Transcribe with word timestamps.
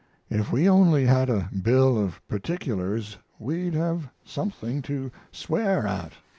If 0.31 0.51
we 0.51 0.67
only 0.67 1.05
had 1.05 1.29
a 1.29 1.47
bill 1.61 1.95
of 1.95 2.27
particulars 2.27 3.17
we'd 3.37 3.75
have 3.75 4.09
something 4.25 4.81
to 4.81 5.11
swear 5.31 5.85
at." 5.85 6.13